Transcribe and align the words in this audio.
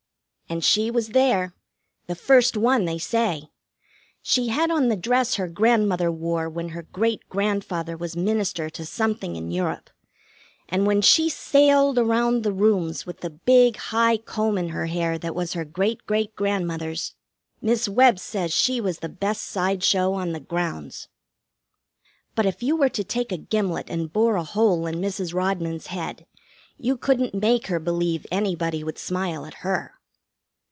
And 0.51 0.65
she 0.65 0.91
was 0.91 1.07
there. 1.15 1.53
The 2.07 2.13
first 2.15 2.57
one, 2.57 2.83
they 2.83 2.97
say. 2.97 3.43
She 4.21 4.49
had 4.49 4.69
on 4.69 4.89
the 4.89 4.97
dress 4.97 5.35
her 5.35 5.47
Grandmother 5.47 6.11
wore 6.11 6.49
when 6.49 6.67
her 6.75 6.81
great 6.83 7.21
grandfather 7.29 7.95
was 7.95 8.17
minister 8.17 8.69
to 8.71 8.83
something 8.83 9.37
in 9.37 9.49
Europe; 9.51 9.89
and 10.67 10.85
when 10.85 11.01
she 11.01 11.29
sailed 11.29 11.97
around 11.97 12.43
the 12.43 12.51
rooms 12.51 13.05
with 13.05 13.21
the 13.21 13.29
big, 13.29 13.77
high 13.77 14.17
comb 14.17 14.57
in 14.57 14.67
her 14.71 14.87
hair 14.87 15.17
that 15.19 15.33
was 15.33 15.53
her 15.53 15.63
great 15.63 16.05
great 16.05 16.35
grandmother's, 16.35 17.15
Miss 17.61 17.87
Webb 17.87 18.19
says 18.19 18.51
she 18.53 18.81
was 18.81 18.99
the 18.99 19.07
best 19.07 19.43
side 19.43 19.85
show 19.85 20.15
on 20.15 20.33
the 20.33 20.41
grounds. 20.41 21.07
But 22.35 22.45
if 22.45 22.61
you 22.61 22.75
were 22.75 22.89
to 22.89 23.05
take 23.05 23.31
a 23.31 23.37
gimlet 23.37 23.89
and 23.89 24.11
bore 24.11 24.35
a 24.35 24.43
hole 24.43 24.85
in 24.85 24.95
Mrs. 24.95 25.33
Rodman's 25.33 25.87
head, 25.87 26.25
you 26.77 26.97
couldn't 26.97 27.33
make 27.33 27.67
her 27.67 27.79
believe 27.79 28.25
anybody 28.29 28.83
would 28.83 28.97
smile 28.97 29.45
at 29.45 29.53
Her. 29.63 29.93